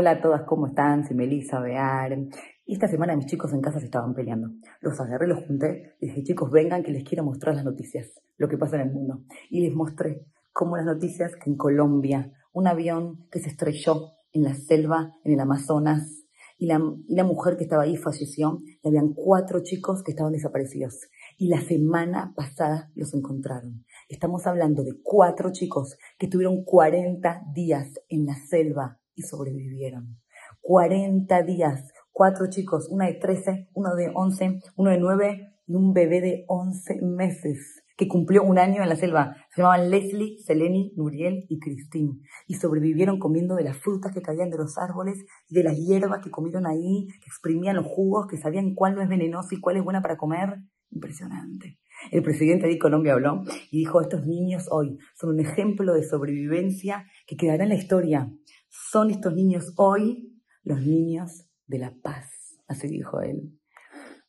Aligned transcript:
Hola 0.00 0.12
a 0.12 0.20
todas, 0.20 0.42
¿cómo 0.44 0.68
están? 0.68 1.04
Soy 1.04 1.16
Melissa 1.16 1.58
Bear. 1.58 2.16
Esta 2.64 2.86
semana 2.86 3.16
mis 3.16 3.26
chicos 3.26 3.52
en 3.52 3.60
casa 3.60 3.80
se 3.80 3.86
estaban 3.86 4.14
peleando. 4.14 4.48
Los 4.80 5.00
agarré, 5.00 5.26
los 5.26 5.44
junté 5.44 5.96
y 6.00 6.06
dije, 6.06 6.22
chicos, 6.22 6.52
vengan 6.52 6.84
que 6.84 6.92
les 6.92 7.02
quiero 7.02 7.24
mostrar 7.24 7.56
las 7.56 7.64
noticias, 7.64 8.06
lo 8.36 8.48
que 8.48 8.56
pasa 8.56 8.76
en 8.76 8.82
el 8.82 8.92
mundo. 8.92 9.24
Y 9.50 9.60
les 9.60 9.74
mostré 9.74 10.24
cómo 10.52 10.76
las 10.76 10.86
noticias 10.86 11.32
que 11.34 11.50
en 11.50 11.56
Colombia, 11.56 12.30
un 12.52 12.68
avión 12.68 13.26
que 13.32 13.40
se 13.40 13.48
estrelló 13.48 14.12
en 14.30 14.44
la 14.44 14.54
selva, 14.54 15.14
en 15.24 15.32
el 15.32 15.40
Amazonas, 15.40 16.28
y 16.58 16.66
la, 16.66 16.80
y 17.08 17.16
la 17.16 17.24
mujer 17.24 17.56
que 17.56 17.64
estaba 17.64 17.82
ahí 17.82 17.96
falleció, 17.96 18.60
y 18.80 18.86
habían 18.86 19.14
cuatro 19.14 19.64
chicos 19.64 20.04
que 20.04 20.12
estaban 20.12 20.32
desaparecidos. 20.32 21.08
Y 21.38 21.48
la 21.48 21.60
semana 21.60 22.34
pasada 22.36 22.92
los 22.94 23.14
encontraron. 23.14 23.84
Estamos 24.08 24.46
hablando 24.46 24.84
de 24.84 24.92
cuatro 25.02 25.50
chicos 25.50 25.98
que 26.20 26.28
tuvieron 26.28 26.62
40 26.62 27.46
días 27.52 27.88
en 28.08 28.26
la 28.26 28.36
selva 28.36 29.00
y 29.18 29.22
sobrevivieron. 29.22 30.16
40 30.62 31.42
días, 31.42 31.92
cuatro 32.12 32.48
chicos, 32.48 32.88
una 32.90 33.06
de 33.06 33.14
13, 33.14 33.68
uno 33.74 33.94
de 33.94 34.10
11, 34.14 34.60
uno 34.76 34.90
de 34.90 34.98
9 34.98 35.54
y 35.66 35.74
un 35.74 35.92
bebé 35.92 36.20
de 36.20 36.44
11 36.46 37.00
meses 37.02 37.82
que 37.96 38.06
cumplió 38.06 38.44
un 38.44 38.58
año 38.58 38.80
en 38.80 38.88
la 38.88 38.94
selva. 38.94 39.34
Se 39.50 39.60
llamaban 39.60 39.90
Leslie, 39.90 40.38
Seleni, 40.38 40.92
Nuriel 40.96 41.46
y 41.48 41.58
Christine. 41.58 42.20
Y 42.46 42.54
sobrevivieron 42.54 43.18
comiendo 43.18 43.56
de 43.56 43.64
las 43.64 43.76
frutas 43.76 44.14
que 44.14 44.22
caían 44.22 44.50
de 44.50 44.56
los 44.56 44.78
árboles 44.78 45.24
de 45.48 45.64
las 45.64 45.76
hierbas 45.76 46.22
que 46.22 46.30
comieron 46.30 46.64
ahí, 46.64 47.08
que 47.08 47.26
exprimían 47.26 47.74
los 47.74 47.86
jugos, 47.86 48.28
que 48.28 48.38
sabían 48.38 48.74
cuál 48.76 48.94
no 48.94 49.02
es 49.02 49.08
venenoso 49.08 49.48
y 49.50 49.60
cuál 49.60 49.78
es 49.78 49.84
buena 49.84 50.00
para 50.00 50.16
comer. 50.16 50.60
Impresionante. 50.90 51.78
El 52.10 52.22
presidente 52.22 52.66
de 52.66 52.78
Colombia 52.78 53.14
habló 53.14 53.42
y 53.70 53.78
dijo, 53.78 54.00
estos 54.00 54.26
niños 54.26 54.66
hoy 54.70 54.98
son 55.14 55.30
un 55.30 55.40
ejemplo 55.40 55.94
de 55.94 56.04
sobrevivencia 56.04 57.06
que 57.26 57.36
quedará 57.36 57.64
en 57.64 57.70
la 57.70 57.74
historia. 57.74 58.32
Son 58.68 59.10
estos 59.10 59.34
niños 59.34 59.72
hoy 59.76 60.38
los 60.62 60.80
niños 60.82 61.46
de 61.66 61.78
la 61.78 61.94
paz, 62.02 62.58
así 62.66 62.88
dijo 62.88 63.20
él. 63.20 63.58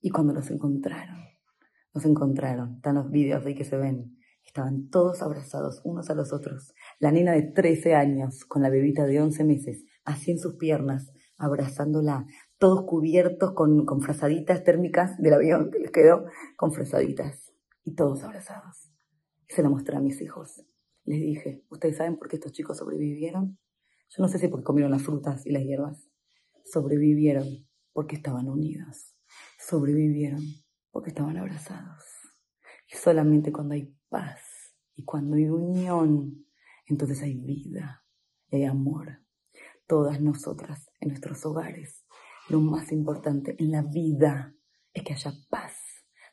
Y 0.00 0.10
cuando 0.10 0.32
los 0.32 0.50
encontraron, 0.50 1.18
nos 1.94 2.04
encontraron, 2.04 2.76
están 2.76 2.96
los 2.96 3.10
vídeos 3.10 3.44
ahí 3.44 3.54
que 3.54 3.64
se 3.64 3.76
ven, 3.76 4.18
estaban 4.44 4.88
todos 4.88 5.22
abrazados 5.22 5.80
unos 5.84 6.10
a 6.10 6.14
los 6.14 6.32
otros. 6.32 6.74
La 6.98 7.12
nena 7.12 7.32
de 7.32 7.42
13 7.42 7.94
años 7.94 8.44
con 8.44 8.62
la 8.62 8.70
bebita 8.70 9.04
de 9.04 9.20
11 9.20 9.44
meses, 9.44 9.84
así 10.04 10.30
en 10.30 10.38
sus 10.38 10.56
piernas, 10.56 11.12
abrazándola, 11.36 12.26
todos 12.62 12.84
cubiertos 12.84 13.54
con, 13.54 13.84
con 13.84 14.02
frazaditas 14.02 14.62
térmicas 14.62 15.18
del 15.18 15.34
avión 15.34 15.72
que 15.72 15.80
les 15.80 15.90
quedó, 15.90 16.26
con 16.56 16.72
frazaditas, 16.72 17.52
y 17.82 17.96
todos 17.96 18.22
abrazados. 18.22 18.92
Se 19.48 19.64
la 19.64 19.68
mostré 19.68 19.96
a 19.96 20.00
mis 20.00 20.22
hijos. 20.22 20.64
Les 21.04 21.18
dije, 21.18 21.64
¿ustedes 21.70 21.96
saben 21.96 22.16
por 22.16 22.28
qué 22.28 22.36
estos 22.36 22.52
chicos 22.52 22.78
sobrevivieron? 22.78 23.58
Yo 24.10 24.22
no 24.22 24.28
sé 24.28 24.38
si 24.38 24.46
porque 24.46 24.62
comieron 24.62 24.92
las 24.92 25.02
frutas 25.02 25.44
y 25.44 25.50
las 25.50 25.64
hierbas. 25.64 26.08
Sobrevivieron 26.64 27.66
porque 27.92 28.14
estaban 28.14 28.48
unidos. 28.48 29.16
Sobrevivieron 29.58 30.42
porque 30.92 31.10
estaban 31.10 31.38
abrazados. 31.38 32.04
Y 32.88 32.94
solamente 32.94 33.50
cuando 33.50 33.74
hay 33.74 33.92
paz 34.08 34.38
y 34.94 35.04
cuando 35.04 35.34
hay 35.34 35.48
unión, 35.48 36.46
entonces 36.86 37.22
hay 37.22 37.34
vida 37.34 38.04
y 38.50 38.58
hay 38.58 38.64
amor. 38.66 39.18
Todas 39.88 40.20
nosotras 40.20 40.88
en 41.00 41.08
nuestros 41.08 41.44
hogares, 41.44 42.04
lo 42.52 42.60
más 42.60 42.92
importante 42.92 43.56
en 43.58 43.70
la 43.70 43.80
vida 43.80 44.54
es 44.92 45.02
que 45.02 45.14
haya 45.14 45.32
paz. 45.48 45.72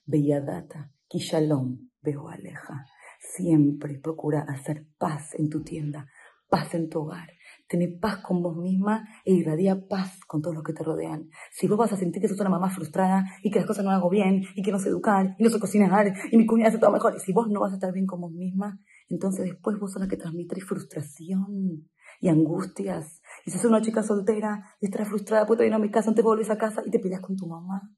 Bella 0.06 0.42
data, 0.42 0.92
shalom, 1.09 1.92
veo 2.02 2.28
aleja. 2.28 2.86
Siempre 3.22 4.00
procura 4.00 4.42
hacer 4.42 4.86
paz 4.97 5.34
en 5.36 5.50
tu 5.50 5.64
tienda, 5.64 6.08
paz 6.50 6.75
en 6.75 6.90
tu 6.90 7.00
hogar, 7.00 7.30
Tener 7.70 8.00
paz 8.02 8.17
con 8.17 8.42
vos 8.42 8.58
misma 8.58 9.08
e 9.23 9.31
irradia 9.31 9.88
paz 9.88 10.20
con 10.28 10.42
todos 10.42 10.56
los 10.56 10.64
que 10.64 10.73
te 10.73 10.84
rodean. 10.84 11.30
Si 11.52 11.67
vos 11.67 11.78
vas 11.78 11.94
a 11.94 11.97
sentir 11.97 12.19
que 12.22 12.28
sos 12.28 12.40
una 12.40 12.50
mamá 12.50 12.69
frustrada 12.69 13.24
y 13.44 13.51
que 13.51 13.59
las 13.59 13.68
cosas 13.68 13.86
no 13.86 13.91
hago 13.91 14.09
bien 14.09 14.44
y 14.56 14.63
que 14.63 14.72
no 14.72 14.80
sé 14.80 14.90
educar 14.90 15.36
y 15.38 15.44
no 15.44 15.50
sé 15.51 15.59
cocinar 15.59 16.12
y 16.31 16.38
mi 16.38 16.47
cuñada 16.47 16.69
hace 16.69 16.80
todo 16.80 16.91
mejor, 16.91 17.13
y 17.16 17.19
si 17.19 17.31
vos 17.31 17.47
no 17.47 17.59
vas 17.62 17.72
a 17.72 17.75
estar 17.75 17.94
bien 17.94 18.07
con 18.07 18.22
vos 18.22 18.31
misma, 18.31 18.80
entonces 19.07 19.46
después 19.46 19.80
vos 19.80 19.94
sos 19.94 20.01
la 20.01 20.07
que 20.07 20.18
transmitís 20.18 20.66
frustración 20.66 21.88
y 22.19 22.30
angustias. 22.30 23.22
Y 23.46 23.52
si 23.52 23.57
sos 23.57 23.69
una 23.69 23.81
chica 23.81 24.03
soltera 24.03 24.75
y 24.80 24.85
estás 24.85 25.07
frustrada, 25.07 25.46
pues 25.46 25.57
todavía 25.57 25.78
no 25.78 25.84
a 25.84 25.85
mi 25.85 25.91
casa, 25.91 26.13
te 26.13 26.22
vuelves 26.22 26.50
a 26.50 26.57
casa 26.57 26.84
y 26.85 26.91
te 26.91 27.00
peleas 27.00 27.22
con 27.22 27.35
tu 27.35 27.47
mamá. 27.47 27.91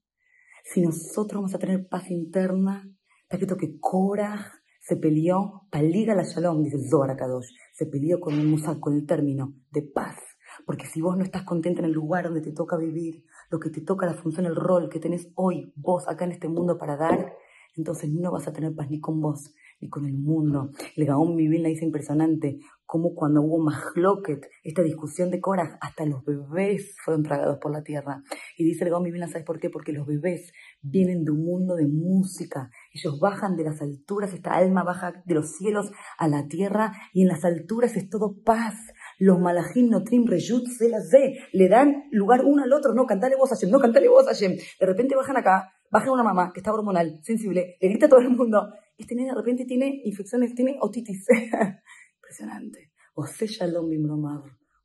Si 0.64 0.82
nosotros 0.82 1.42
vamos 1.42 1.56
a 1.56 1.60
tener 1.60 1.88
paz 1.88 2.10
interna, 2.12 2.88
está 3.24 3.38
escrito 3.38 3.58
que 3.58 3.80
Cora 3.80 4.62
se 4.80 4.96
peleó, 4.96 5.68
paliga 5.70 6.16
la 6.16 6.24
shalom, 6.24 6.64
dice 6.64 6.78
Zohar 6.90 7.16
Kadosh, 7.16 7.50
se 7.74 7.86
peleó 7.86 8.20
con 8.20 8.34
el 8.34 8.48
musal, 8.48 8.80
con 8.80 8.94
el 8.94 9.06
término 9.06 9.54
de 9.72 9.84
paz. 9.84 10.18
Porque 10.66 10.86
si 10.86 11.02
vos 11.02 11.18
no 11.18 11.24
estás 11.24 11.44
contenta 11.44 11.80
en 11.80 11.86
el 11.86 11.92
lugar 11.92 12.26
donde 12.26 12.42
te 12.42 12.52
toca 12.52 12.78
vivir, 12.78 13.24
lo 13.50 13.60
que 13.60 13.70
te 13.70 13.82
toca, 13.82 14.06
la 14.06 14.14
función, 14.14 14.46
el 14.46 14.56
rol 14.56 14.90
que 14.90 15.00
tenés 15.00 15.32
hoy, 15.36 15.72
vos 15.76 16.08
acá 16.08 16.26
en 16.26 16.32
este 16.32 16.48
mundo 16.50 16.78
para 16.78 16.98
dar, 16.98 17.34
entonces 17.76 18.10
no 18.12 18.32
vas 18.32 18.48
a 18.48 18.54
tener 18.54 18.76
paz 18.76 18.90
ni 18.90 19.00
con 19.00 19.22
vos, 19.22 19.54
ni 19.82 19.90
con 19.90 20.06
el 20.06 20.18
mundo. 20.18 20.72
El 20.96 21.06
Gaón 21.06 21.36
Mivilna 21.36 21.70
dice 21.70 21.86
impresionante, 21.86 22.60
como 22.86 23.16
cuando 23.16 23.42
hubo 23.42 23.64
Mahloket, 23.64 24.48
esta 24.64 24.82
discusión 24.82 25.32
de 25.32 25.40
Cora, 25.40 25.78
hasta 25.80 26.06
los 26.06 26.26
bebés 26.26 26.96
fueron 27.04 27.24
tragados 27.24 27.58
por 27.62 27.72
la 27.72 27.84
tierra. 27.84 28.22
Y 28.58 28.66
dice 28.66 28.84
el 28.84 28.90
Gaón 28.90 29.04
Mivilna, 29.04 29.28
¿sabes 29.28 29.46
por 29.46 29.60
qué? 29.60 29.70
Porque 29.70 29.94
los 29.94 30.06
bebés 30.06 30.52
vienen 30.82 31.24
de 31.24 31.32
un 31.32 31.44
mundo 31.44 31.76
de 31.76 31.88
música. 31.88 32.70
Ellos 32.94 33.18
bajan 33.20 33.56
de 33.56 33.64
las 33.64 33.82
alturas, 33.82 34.34
esta 34.34 34.52
alma 34.52 34.84
baja 34.84 35.24
de 35.26 35.34
los 35.34 35.56
cielos 35.56 35.90
a 36.18 36.28
la 36.28 36.48
tierra, 36.48 36.92
y 37.14 37.22
en 37.22 37.30
las 37.30 37.46
alturas 37.46 37.96
es 37.96 38.10
todo 38.10 38.36
paz. 38.44 38.76
Los 39.18 39.40
malajim 39.40 39.90
notrim 39.90 40.26
reyut 40.28 40.68
de, 40.80 41.38
le 41.54 41.70
dan 41.70 42.04
lugar 42.12 42.44
uno 42.46 42.64
al 42.64 42.74
otro, 42.74 42.94
no, 42.94 43.06
cantale 43.06 43.36
vos 43.36 43.50
Hashem, 43.50 43.70
no, 43.70 43.80
cantale 43.80 44.10
vos 44.10 44.26
Hashem. 44.26 44.52
De 44.52 44.86
repente 44.86 45.16
bajan 45.16 45.38
acá, 45.38 45.72
baja 45.90 46.12
una 46.12 46.24
mamá 46.24 46.52
que 46.54 46.60
está 46.60 46.74
hormonal, 46.74 47.20
sensible, 47.24 47.78
le 47.80 47.90
grita 47.90 48.08
a 48.08 48.10
todo 48.10 48.20
el 48.20 48.30
mundo, 48.30 48.68
este 48.98 49.16
niño 49.16 49.34
de 49.34 49.40
repente 49.40 49.66
tiene 49.66 50.02
infecciones, 50.04 50.54
tiene 50.56 50.78
otitis. 50.80 51.26
Impresionante. 52.16 52.92
O 53.14 53.26
shalom 53.26 53.90
bimromav. 53.90 54.44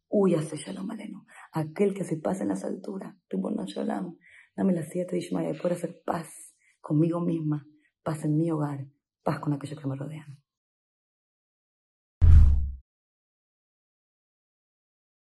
Uy, 0.08 0.34
hace 0.34 0.56
shalom 0.56 0.90
aleno. 0.90 1.26
Aquel 1.52 1.94
que 1.94 2.04
se 2.04 2.16
pasa 2.16 2.42
en 2.42 2.48
las 2.50 2.64
alturas. 2.64 3.14
Ribono 3.28 3.64
shalom. 3.66 4.16
Dame 4.56 4.72
las 4.72 4.88
siete 4.88 5.12
de 5.12 5.18
Ishmael. 5.18 5.58
Poder 5.58 5.76
hacer 5.76 6.02
paz 6.04 6.54
conmigo 6.80 7.20
misma. 7.20 7.66
Paz 8.02 8.24
en 8.24 8.36
mi 8.36 8.50
hogar. 8.50 8.86
Paz 9.22 9.40
con 9.40 9.52
aquellos 9.52 9.78
que 9.78 9.88
me 9.88 9.96
rodean. 9.96 10.38